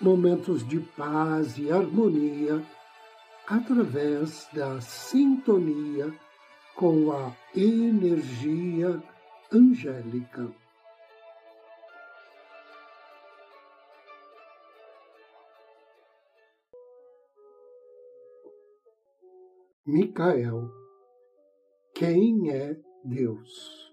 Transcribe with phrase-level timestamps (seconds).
[0.00, 2.64] momentos de paz e harmonia
[3.46, 6.14] através da sintonia
[6.74, 9.02] com a energia
[9.52, 10.48] angélica.
[19.84, 20.70] Micael,
[21.94, 23.92] quem é Deus?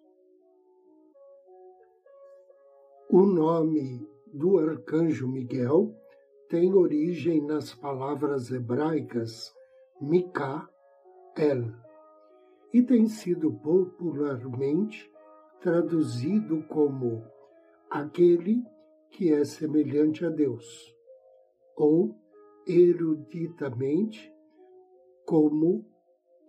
[3.09, 5.95] O nome do arcanjo Miguel
[6.49, 9.55] tem origem nas palavras hebraicas
[10.01, 10.67] Mikael
[12.73, 15.09] e tem sido popularmente
[15.61, 17.23] traduzido como
[17.89, 18.61] aquele
[19.09, 20.93] que é semelhante a Deus,
[21.77, 22.13] ou
[22.67, 24.33] eruditamente
[25.25, 25.85] como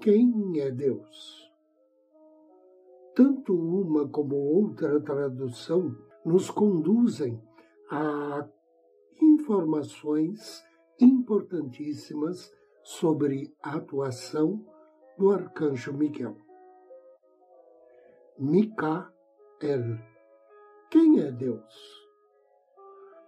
[0.00, 1.48] quem é Deus.
[3.14, 7.45] Tanto uma como outra tradução nos conduzem
[7.90, 8.48] a
[9.20, 10.64] informações
[11.00, 14.64] importantíssimas sobre a atuação
[15.18, 16.36] do arcanjo Miguel.
[18.38, 19.10] Micael.
[20.90, 22.06] Quem é Deus?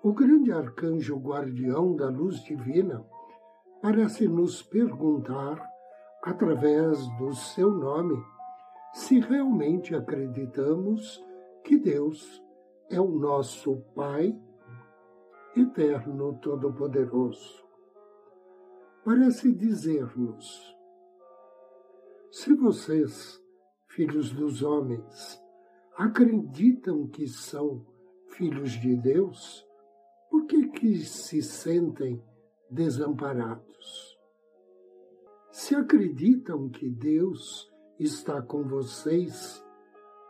[0.03, 3.05] O grande arcanjo guardião da luz divina
[3.81, 5.61] parece nos perguntar,
[6.23, 8.23] através do seu nome,
[8.93, 11.25] se realmente acreditamos
[11.65, 12.43] que Deus
[12.91, 14.39] é o nosso Pai
[15.61, 17.65] eterno todo-poderoso.
[19.05, 20.77] Parece dizer-nos:
[22.31, 23.43] se vocês,
[23.87, 25.43] filhos dos homens,
[25.97, 27.87] acreditam que são
[28.29, 29.67] filhos de Deus,
[30.31, 32.23] por que, que se sentem
[32.71, 34.19] desamparados?
[35.51, 39.65] Se acreditam que Deus está com vocês,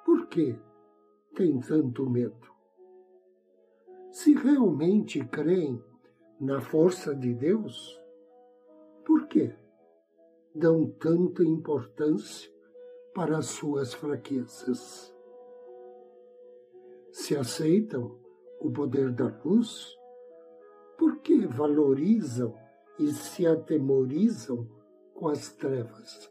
[0.05, 0.59] por que
[1.35, 2.58] têm tanto medo?
[4.19, 5.81] Se realmente creem
[6.41, 8.03] na força de Deus,
[9.07, 9.55] por quê?
[10.53, 12.51] dão tanta importância
[13.15, 15.15] para as suas fraquezas?
[17.13, 18.19] Se aceitam
[18.61, 19.97] o poder da luz,
[20.99, 22.53] por que valorizam
[22.99, 24.69] e se atemorizam
[25.15, 26.29] com as trevas?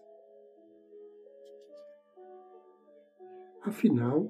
[3.61, 4.29] Afinal,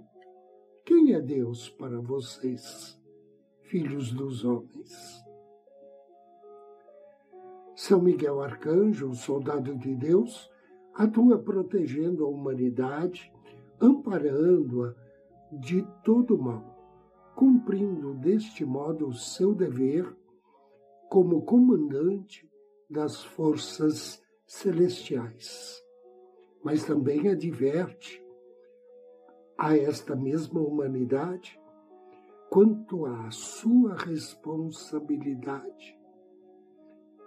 [0.85, 2.95] quem é Deus para vocês,
[3.67, 5.23] filhos dos homens?
[7.75, 10.49] São Miguel Arcanjo, soldado de Deus,
[10.93, 13.31] atua protegendo a humanidade,
[13.79, 14.95] amparando-a
[15.51, 16.63] de todo mal,
[17.35, 20.11] cumprindo deste modo o seu dever
[21.09, 22.49] como comandante
[22.89, 25.83] das forças celestiais.
[26.63, 28.23] Mas também adverte
[29.57, 31.59] a esta mesma humanidade
[32.49, 35.97] quanto à sua responsabilidade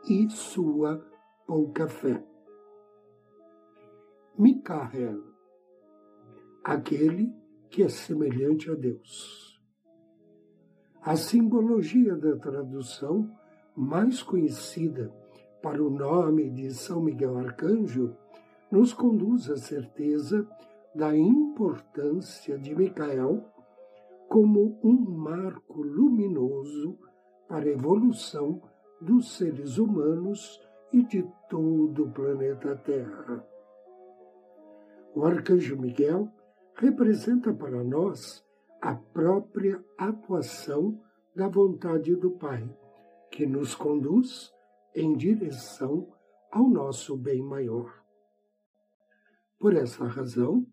[0.08, 1.04] e sua
[1.46, 2.24] pouca fé.
[4.38, 5.22] Micael,
[6.64, 7.34] aquele
[7.68, 9.60] que é semelhante a Deus.
[11.02, 13.30] A simbologia da tradução
[13.76, 15.12] mais conhecida
[15.62, 18.16] para o nome de São Miguel Arcanjo
[18.70, 20.46] nos conduz à certeza
[20.94, 23.44] da importância de Micael
[24.30, 26.96] como um marco luminoso
[27.48, 28.62] para a evolução
[29.00, 30.62] dos seres humanos
[30.92, 33.44] e de todo o planeta Terra.
[35.16, 36.28] O arcanjo Miguel
[36.76, 38.46] representa para nós
[38.80, 41.02] a própria atuação
[41.34, 42.64] da vontade do Pai,
[43.32, 44.52] que nos conduz
[44.94, 46.06] em direção
[46.52, 48.00] ao nosso bem maior.
[49.58, 50.64] Por essa razão,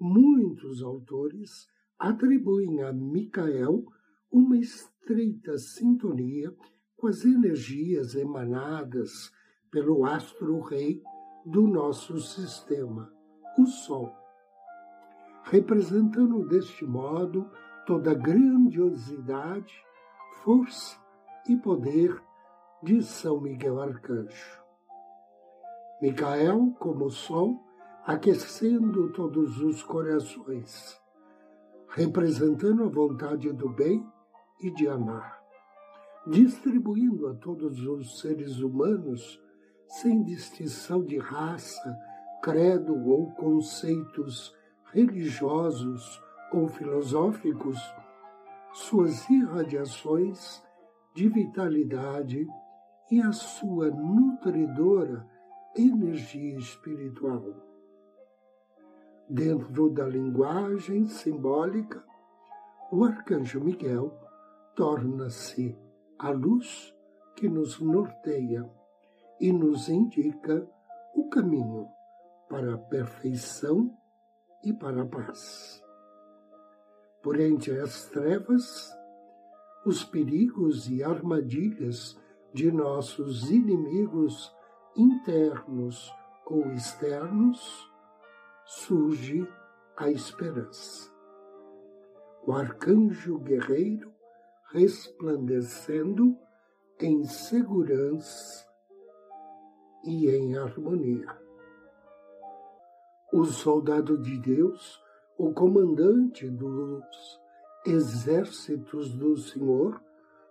[0.00, 3.84] muitos autores atribuem a Micael
[4.30, 6.54] uma estreita sintonia
[6.96, 9.32] com as energias emanadas
[9.70, 11.02] pelo astro-rei
[11.44, 13.12] do nosso sistema,
[13.58, 14.12] o Sol,
[15.44, 17.50] representando deste modo
[17.86, 19.74] toda a grandiosidade,
[20.42, 20.98] força
[21.48, 22.20] e poder
[22.82, 24.62] de São Miguel Arcanjo.
[26.02, 27.62] Micael, como Sol,
[28.04, 31.00] aquecendo todos os corações,
[31.88, 34.04] representando a vontade do bem
[34.60, 35.36] e de amar
[36.26, 39.40] distribuindo a todos os seres humanos,
[39.86, 41.96] sem distinção de raça,
[42.42, 44.54] credo ou conceitos
[44.92, 46.20] religiosos
[46.52, 47.78] ou filosóficos,
[48.72, 50.62] suas irradiações
[51.14, 52.46] de vitalidade
[53.10, 55.26] e a sua nutridora
[55.76, 57.65] energia espiritual.
[59.28, 62.04] Dentro da linguagem simbólica,
[62.92, 64.16] o arcanjo Miguel
[64.76, 65.76] torna-se
[66.16, 66.94] a luz
[67.34, 68.70] que nos norteia
[69.40, 70.64] e nos indica
[71.12, 71.88] o caminho
[72.48, 73.92] para a perfeição
[74.62, 75.82] e para a paz.
[77.20, 78.96] Por entre as trevas,
[79.84, 82.16] os perigos e armadilhas
[82.54, 84.54] de nossos inimigos
[84.96, 86.14] internos
[86.46, 87.90] ou externos,
[88.66, 89.48] surge
[89.96, 91.08] a esperança.
[92.44, 94.12] O arcanjo guerreiro
[94.72, 96.36] resplandecendo
[97.00, 98.66] em segurança
[100.04, 101.28] e em harmonia.
[103.32, 105.00] O soldado de Deus,
[105.38, 107.40] o comandante dos
[107.86, 110.00] exércitos do Senhor,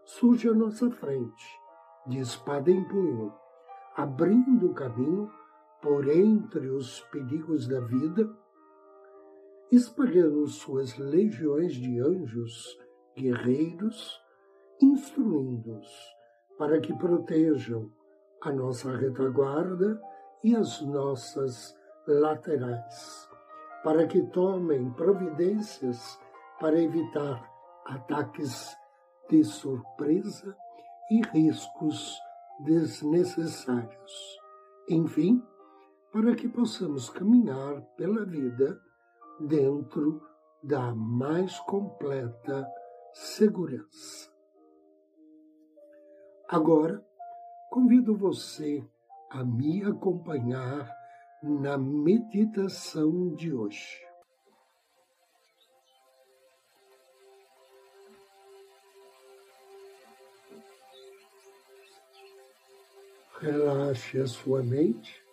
[0.05, 1.59] surge à nossa frente,
[2.07, 3.33] de espada em punho,
[3.93, 5.29] abrindo o caminho
[5.85, 8.27] por entre os perigos da vida,
[9.71, 12.75] espalhando suas legiões de anjos
[13.15, 14.19] guerreiros,
[14.81, 15.87] instruindo-os
[16.57, 17.91] para que protejam
[18.41, 20.01] a nossa retaguarda
[20.43, 21.77] e as nossas
[22.07, 23.29] laterais,
[23.83, 26.19] para que tomem providências
[26.59, 27.47] para evitar
[27.85, 28.75] ataques
[29.29, 30.57] de surpresa
[31.11, 32.17] e riscos
[32.61, 34.39] desnecessários.
[34.89, 35.43] Enfim,
[36.15, 38.81] para que possamos caminhar pela vida
[39.37, 40.25] dentro
[40.63, 42.65] da mais completa
[43.11, 44.31] segurança.
[46.47, 47.05] Agora,
[47.69, 48.81] convido você
[49.29, 50.89] a me acompanhar
[51.43, 54.01] na meditação de hoje.
[63.41, 65.24] Relaxe a sua mente.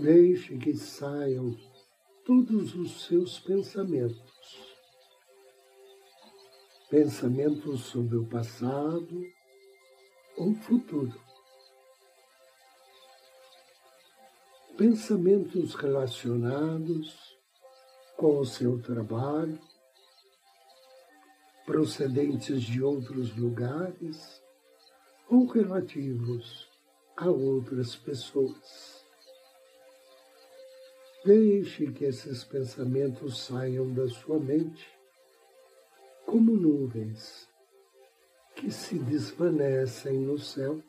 [0.00, 1.54] Deixe que saiam
[2.24, 4.74] todos os seus pensamentos.
[6.88, 9.22] Pensamentos sobre o passado
[10.38, 11.20] ou futuro.
[14.78, 17.36] Pensamentos relacionados
[18.16, 19.60] com o seu trabalho,
[21.66, 24.42] procedentes de outros lugares
[25.28, 26.66] ou relativos
[27.18, 28.99] a outras pessoas.
[31.24, 34.88] Deixe que esses pensamentos saiam da sua mente
[36.24, 37.46] como nuvens
[38.54, 40.82] que se desvanecem no céu,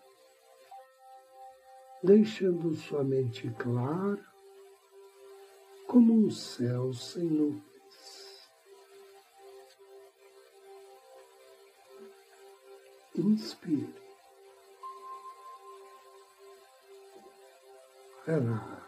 [2.02, 4.26] deixando sua mente clara
[5.86, 7.62] como um céu sem nuvens.
[13.18, 13.94] Inspire.
[18.26, 18.81] Relaxe.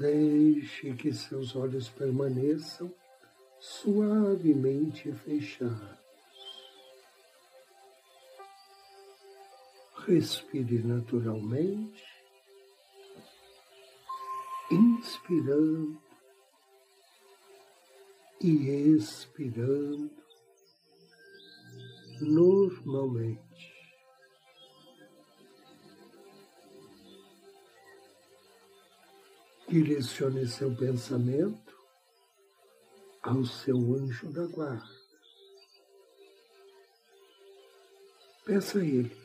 [0.00, 2.90] Deixe que seus olhos permaneçam
[3.58, 5.98] suavemente fechados.
[10.06, 12.02] Respire naturalmente,
[14.70, 16.00] inspirando
[18.40, 20.10] e expirando
[22.22, 23.69] normalmente.
[29.70, 31.78] Direcione seu pensamento
[33.22, 35.00] ao seu anjo da guarda.
[38.44, 39.16] Peça a ele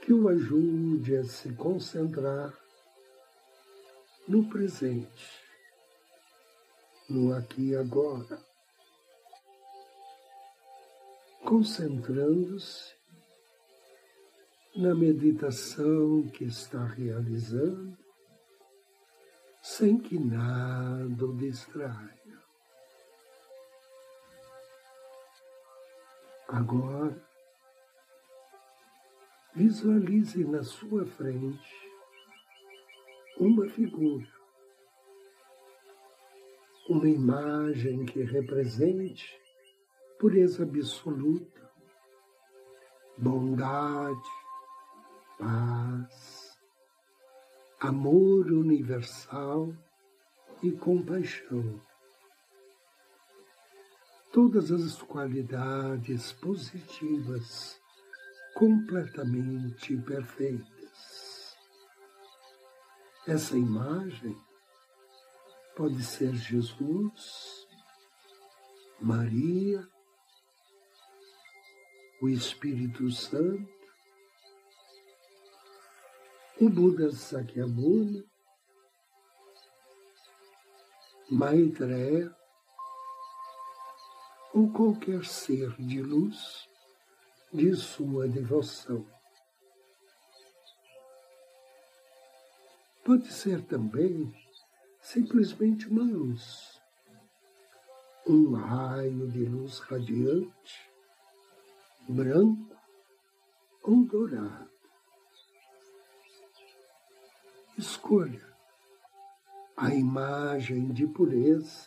[0.00, 2.58] que o ajude a se concentrar
[4.26, 5.42] no presente,
[7.10, 8.42] no aqui e agora,
[11.44, 12.94] concentrando-se
[14.74, 18.05] na meditação que está realizando
[19.66, 22.38] sem que nada o distraia.
[26.46, 27.20] Agora,
[29.56, 31.90] visualize na sua frente
[33.38, 34.32] uma figura,
[36.88, 39.36] uma imagem que represente
[40.16, 41.70] pureza absoluta,
[43.18, 44.30] bondade,
[45.36, 46.25] paz,
[47.86, 49.72] amor universal
[50.60, 51.80] e compaixão.
[54.32, 57.80] Todas as qualidades positivas
[58.54, 61.56] completamente perfeitas.
[63.24, 64.36] Essa imagem
[65.76, 67.68] pode ser Jesus,
[69.00, 69.86] Maria,
[72.20, 73.75] o Espírito Santo,
[76.58, 78.24] o Buda Sakyamuni,
[81.30, 82.34] Maitreya
[84.54, 86.66] ou qualquer ser de luz
[87.52, 89.06] de sua devoção.
[93.04, 94.34] Pode ser também
[95.02, 96.80] simplesmente uma luz,
[98.26, 100.90] um raio de luz radiante,
[102.08, 102.74] branco
[103.82, 104.65] ou dourado.
[107.88, 108.44] Escolha
[109.76, 111.86] a imagem de pureza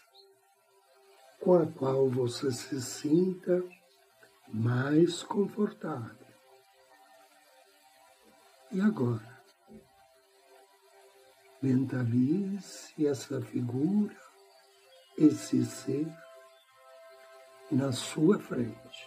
[1.41, 3.61] com a qual você se sinta
[4.47, 6.25] mais confortável.
[8.71, 9.43] E agora,
[11.61, 14.15] mentalize essa figura,
[15.17, 16.07] esse ser,
[17.69, 19.05] na sua frente.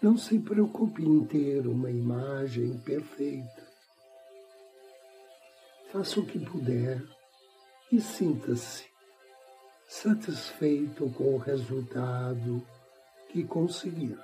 [0.00, 3.71] Não se preocupe em ter uma imagem perfeita
[5.92, 7.04] faça o que puder
[7.92, 8.90] e sinta-se
[9.86, 12.66] satisfeito com o resultado
[13.28, 14.18] que conseguir.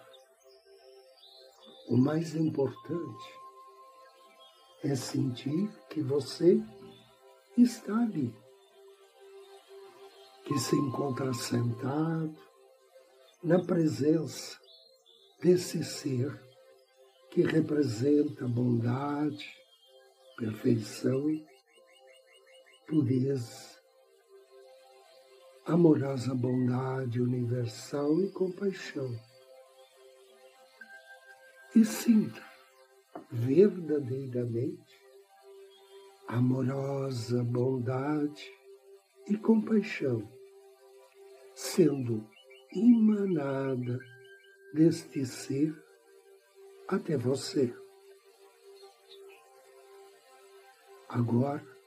[1.86, 3.34] O mais importante
[4.82, 6.58] é sentir que você
[7.54, 8.34] está ali,
[10.46, 12.34] que se encontra sentado
[13.44, 14.58] na presença
[15.42, 16.34] desse ser
[17.30, 19.54] que representa bondade,
[20.38, 21.28] perfeição
[22.88, 23.78] pureza,
[25.66, 29.14] amorosa bondade universal e compaixão.
[31.76, 32.42] E sinta
[33.30, 34.98] verdadeiramente
[36.26, 38.50] amorosa bondade
[39.28, 40.26] e compaixão
[41.54, 42.26] sendo
[42.74, 43.98] emanada
[44.72, 45.74] deste ser
[46.88, 47.74] até você.
[51.08, 51.77] Agora,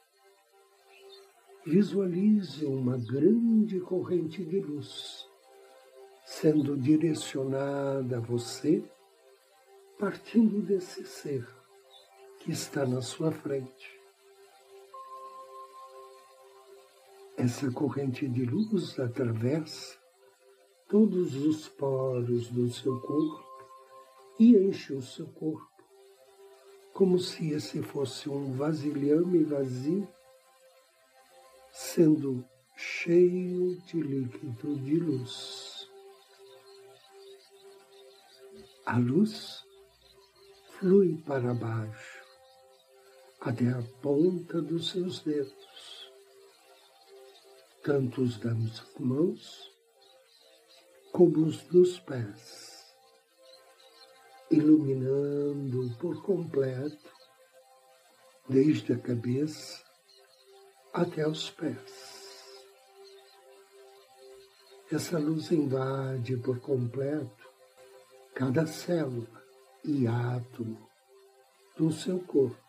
[1.65, 5.29] Visualize uma grande corrente de luz
[6.25, 8.83] sendo direcionada a você,
[9.99, 11.47] partindo desse ser
[12.39, 13.99] que está na sua frente.
[17.37, 19.99] Essa corrente de luz atravessa
[20.87, 23.45] todos os poros do seu corpo
[24.39, 25.69] e enche o seu corpo,
[26.91, 30.07] como se esse fosse um vasilhame vazio
[31.71, 35.89] sendo cheio de líquido de luz.
[38.85, 39.63] A luz
[40.79, 42.25] flui para baixo,
[43.39, 46.11] até a ponta dos seus dedos,
[47.83, 49.71] tanto os das mãos
[51.13, 52.93] como os dos pés,
[54.49, 57.11] iluminando por completo,
[58.49, 59.90] desde a cabeça
[60.93, 62.11] até os pés.
[64.91, 67.49] Essa luz invade por completo
[68.35, 69.41] cada célula
[69.85, 70.89] e átomo
[71.77, 72.59] do seu corpo.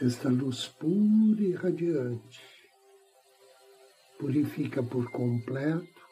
[0.00, 2.42] Esta luz pura e radiante
[4.18, 6.02] purifica por completo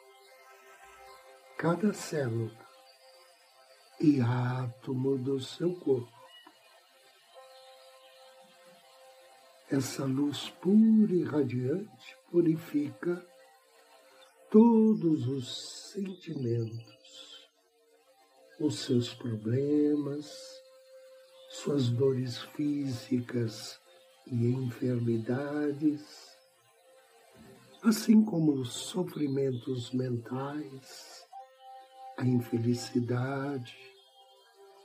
[1.57, 2.65] cada célula
[3.99, 6.20] e átomo do seu corpo.
[9.71, 13.25] Essa luz pura e radiante purifica
[14.49, 17.49] todos os sentimentos,
[18.59, 20.29] os seus problemas,
[21.51, 23.79] suas dores físicas
[24.27, 26.35] e enfermidades,
[27.81, 31.25] assim como os sofrimentos mentais,
[32.17, 33.77] a infelicidade,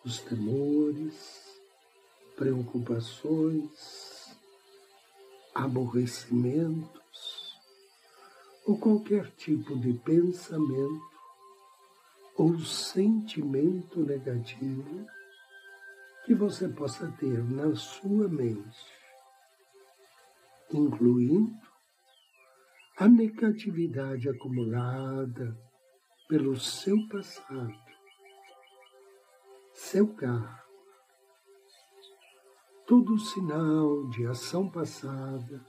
[0.05, 1.61] os temores,
[2.37, 4.16] preocupações,
[5.57, 7.57] aborrecimentos
[8.67, 11.17] ou qualquer tipo de pensamento
[12.37, 15.07] ou sentimento negativo
[16.27, 18.93] que você possa ter na sua mente,
[20.75, 21.57] incluindo
[22.99, 25.59] a negatividade acumulada
[26.29, 27.75] pelo seu passado,
[29.73, 30.66] seu carro,
[32.87, 35.61] todo sinal de ação passada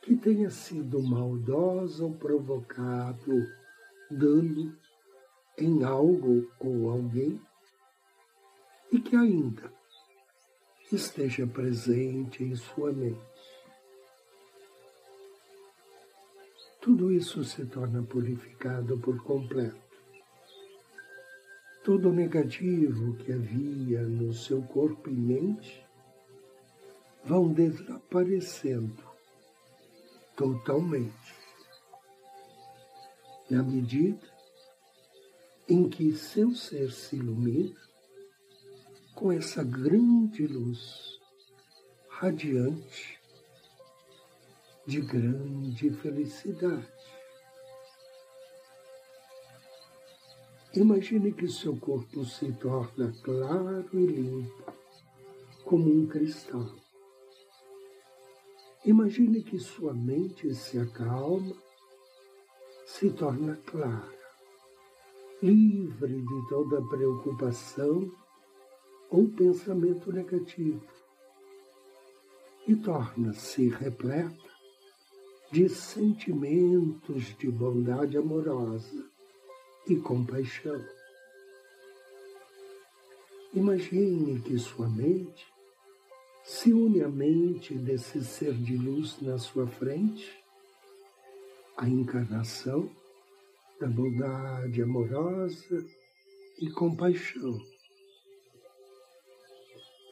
[0.00, 3.44] que tenha sido maldosa ou provocado
[4.08, 4.78] dano
[5.58, 7.40] em algo ou alguém
[8.92, 9.72] e que ainda
[10.92, 13.20] esteja presente em sua mente.
[16.80, 19.76] Tudo isso se torna purificado por completo.
[21.82, 25.85] Todo negativo que havia no seu corpo e mente
[27.26, 29.04] vão desaparecendo
[30.36, 31.34] totalmente.
[33.50, 34.26] Na medida
[35.68, 37.80] em que seu ser se ilumina
[39.14, 41.18] com essa grande luz
[42.08, 43.20] radiante
[44.86, 46.86] de grande felicidade.
[50.74, 54.72] Imagine que seu corpo se torna claro e limpo,
[55.64, 56.85] como um cristal.
[58.86, 61.52] Imagine que sua mente se acalma,
[62.86, 64.14] se torna clara,
[65.42, 68.08] livre de toda preocupação
[69.10, 70.86] ou pensamento negativo
[72.68, 74.50] e torna-se repleta
[75.50, 79.04] de sentimentos de bondade amorosa
[79.88, 80.80] e compaixão.
[83.52, 85.55] Imagine que sua mente
[86.46, 90.32] se une à mente desse ser de luz na sua frente,
[91.76, 92.88] a encarnação
[93.80, 95.84] da bondade amorosa
[96.60, 97.60] e compaixão.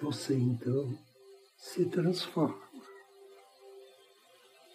[0.03, 0.99] Você então
[1.57, 2.83] se transforma,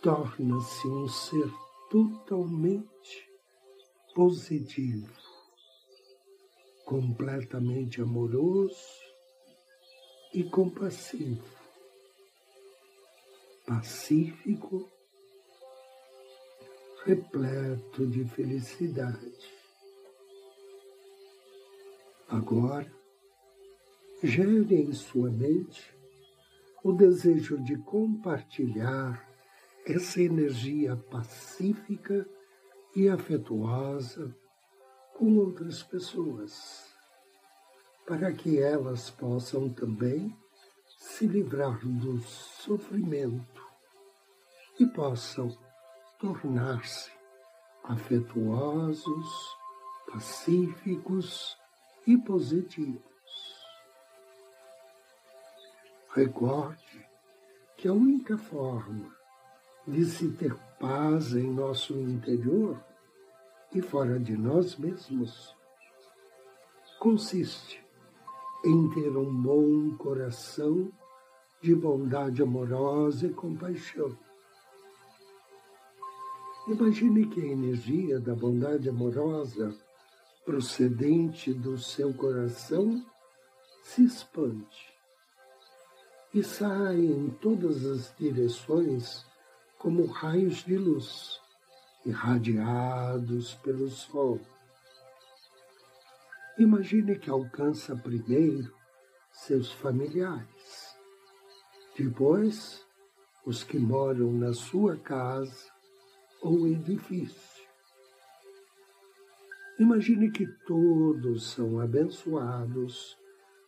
[0.01, 1.51] torna-se um ser
[1.91, 3.29] totalmente
[4.15, 5.11] positivo,
[6.85, 9.08] completamente amoroso
[10.33, 11.43] e compassivo,
[13.65, 14.87] pacífico,
[17.03, 19.33] repleto de felicidade.
[22.27, 22.91] Agora,
[24.21, 25.95] gere em sua mente
[26.83, 29.27] o desejo de compartilhar
[29.85, 32.29] essa energia pacífica
[32.95, 34.35] e afetuosa
[35.17, 36.88] com outras pessoas
[38.09, 40.35] para que elas possam também
[40.97, 43.63] se livrar do sofrimento
[44.79, 45.55] e possam
[46.19, 47.11] tornar-se
[47.83, 49.57] afetuosos,
[50.11, 51.55] pacíficos
[52.07, 53.03] e positivos.
[56.09, 57.07] Recorde
[57.77, 59.15] que a única forma
[59.87, 62.83] de se ter paz em nosso interior
[63.71, 65.55] e fora de nós mesmos
[66.97, 67.87] consiste
[68.63, 70.91] em ter um bom coração
[71.61, 74.17] de bondade amorosa e compaixão.
[76.67, 79.75] Imagine que a energia da bondade amorosa
[80.45, 83.03] procedente do seu coração
[83.83, 84.93] se expande
[86.33, 89.25] e sai em todas as direções
[89.77, 91.39] como raios de luz
[92.05, 94.39] irradiados pelo sol.
[96.59, 98.75] Imagine que alcança primeiro
[99.31, 100.93] seus familiares,
[101.97, 102.85] depois
[103.45, 105.71] os que moram na sua casa
[106.41, 107.63] ou edifício.
[109.79, 113.17] Imagine que todos são abençoados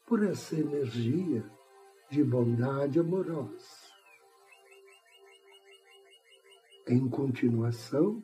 [0.06, 1.49] por essa energia
[2.10, 3.89] de bondade amorosa.
[6.86, 8.21] Em continuação,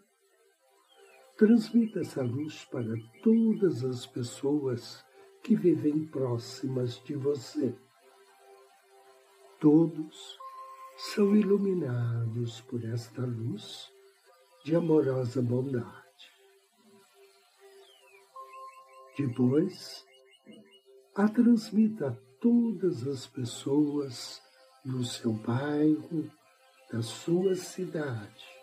[1.38, 5.06] Transmita essa luz para todas as pessoas
[5.44, 7.76] que vivem próximas de você.
[9.60, 10.36] Todos
[10.98, 13.88] são iluminados por esta luz
[14.66, 16.32] de amorosa bondade.
[19.16, 20.04] Depois,
[21.14, 24.42] a transmita a todas as pessoas
[24.84, 26.32] do seu bairro,
[26.92, 28.57] da sua cidade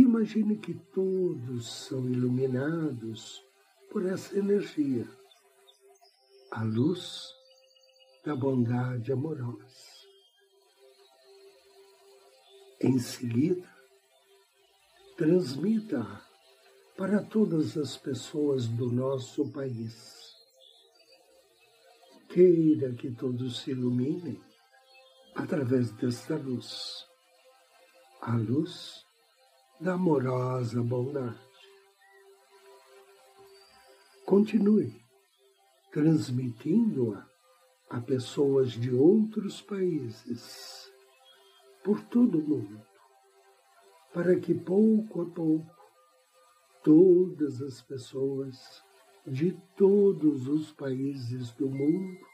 [0.00, 3.44] imagine que todos são iluminados
[3.90, 5.06] por essa energia,
[6.50, 7.28] a luz
[8.24, 9.92] da bondade amorosa.
[12.80, 13.68] Em seguida,
[15.16, 16.22] transmita
[16.96, 20.32] para todas as pessoas do nosso país.
[22.28, 24.40] Queira que todos se iluminem
[25.34, 27.06] através desta luz,
[28.22, 29.04] a luz
[29.82, 31.36] da amorosa bondade.
[34.24, 35.02] Continue
[35.90, 37.26] transmitindo-a
[37.90, 40.88] a pessoas de outros países,
[41.82, 42.80] por todo o mundo,
[44.14, 45.76] para que pouco a pouco
[46.84, 48.84] todas as pessoas
[49.26, 52.24] de todos os países do mundo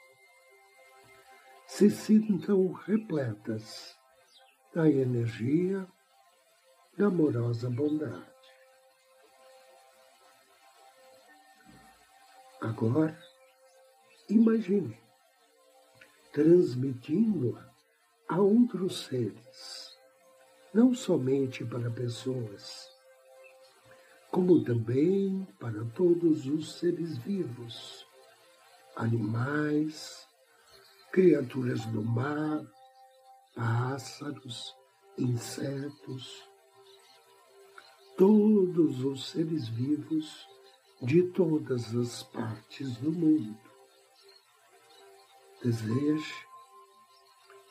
[1.66, 3.96] se sintam repletas
[4.74, 5.88] da energia
[6.98, 8.26] da amorosa bondade.
[12.60, 13.16] Agora,
[14.28, 14.98] imagine
[16.32, 17.68] transmitindo-a
[18.28, 19.96] a outros seres,
[20.74, 22.90] não somente para pessoas,
[24.32, 28.04] como também para todos os seres vivos,
[28.96, 30.26] animais,
[31.12, 32.66] criaturas do mar,
[33.54, 34.74] pássaros,
[35.16, 36.47] insetos,
[38.18, 40.46] todos os seres vivos
[41.00, 43.56] de todas as partes do mundo
[45.62, 46.46] Deseje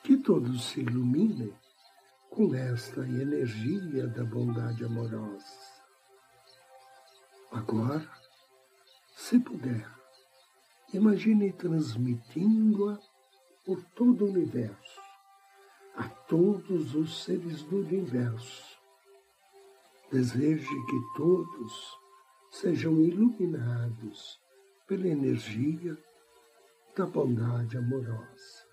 [0.04, 1.54] que todos se iluminem
[2.30, 5.46] com esta energia da bondade amorosa.
[7.50, 8.12] Agora,
[9.16, 9.90] se puder,
[10.94, 13.00] imagine transmitindo-a
[13.66, 15.02] por todo o universo,
[15.96, 18.77] a todos os seres do universo.
[20.12, 22.00] Deseje que todos
[22.50, 24.41] sejam iluminados
[24.88, 25.98] pela energia
[26.96, 28.65] da bondade amorosa.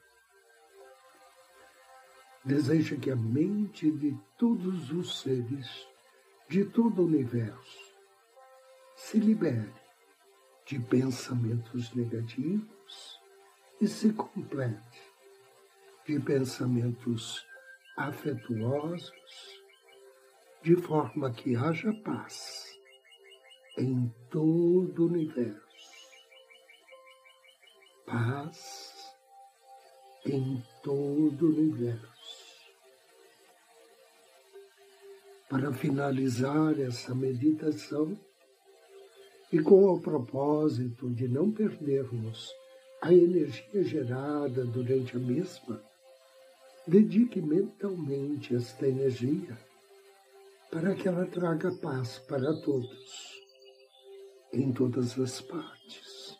[2.44, 5.88] Deseja que a mente de todos os seres,
[6.48, 7.94] de todo o universo,
[8.94, 9.74] se libere
[10.66, 13.20] de pensamentos negativos
[13.80, 15.12] e se complete
[16.06, 17.44] de pensamentos
[17.96, 19.63] afetuosos,
[20.64, 22.74] de forma que haja paz
[23.76, 25.64] em todo o universo
[28.06, 28.94] paz
[30.24, 32.04] em todo o universo.
[35.50, 38.18] Para finalizar essa meditação,
[39.52, 42.50] e com o propósito de não perdermos
[43.02, 45.82] a energia gerada durante a mesma,
[46.86, 49.56] dedique mentalmente esta energia
[50.74, 53.32] para que ela traga paz para todos,
[54.52, 56.36] em todas as partes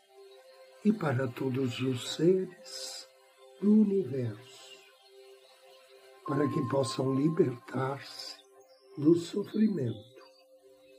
[0.85, 3.09] e para todos os seres
[3.61, 4.81] do universo,
[6.27, 8.35] para que possam libertar-se
[8.99, 10.25] do sofrimento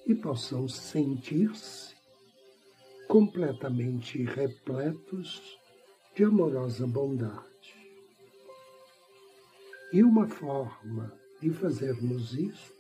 [0.08, 1.94] e possam sentir-se
[3.10, 5.60] completamente repletos
[6.16, 7.76] de amorosa bondade.
[9.92, 12.75] E uma forma de fazermos isto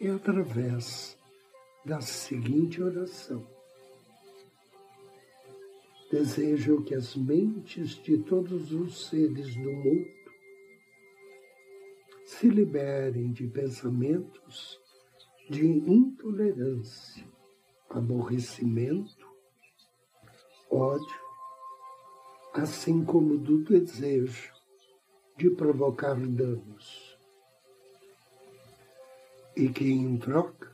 [0.00, 1.18] é através
[1.84, 3.58] da seguinte oração
[6.10, 10.08] Desejo que as mentes de todos os seres do mundo
[12.24, 14.80] se liberem de pensamentos
[15.50, 17.28] de intolerância,
[17.90, 19.28] aborrecimento,
[20.70, 21.20] ódio,
[22.54, 24.50] assim como do desejo
[25.36, 27.17] de provocar danos.
[29.58, 30.72] E que, em troca,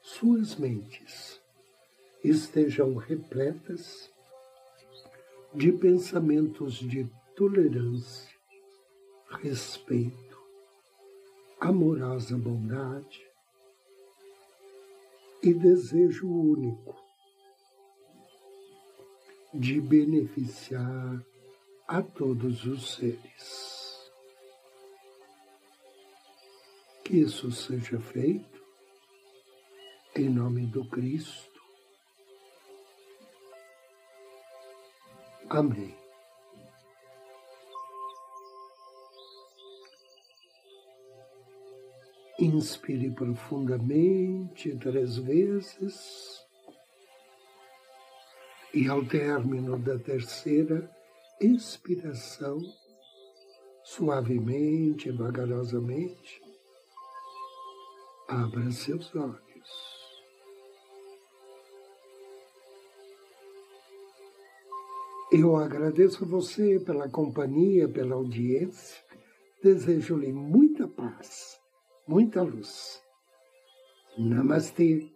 [0.00, 1.40] suas mentes
[2.22, 4.08] estejam repletas
[5.52, 8.38] de pensamentos de tolerância,
[9.42, 10.38] respeito,
[11.58, 13.26] amorosa bondade
[15.42, 16.94] e desejo único
[19.52, 21.20] de beneficiar
[21.88, 23.77] a todos os seres.
[27.08, 28.62] Que isso seja feito
[30.14, 31.58] em nome do Cristo
[35.48, 35.96] Amém.
[42.38, 46.46] Inspire profundamente três vezes
[48.74, 50.94] e ao término da terceira
[51.40, 52.60] expiração,
[53.82, 56.47] suavemente, vagarosamente,
[58.28, 59.38] abra seus olhos.
[65.32, 69.02] Eu agradeço a você pela companhia, pela audiência.
[69.62, 71.58] Desejo-lhe muita paz,
[72.06, 73.02] muita luz.
[74.16, 75.10] Namastê.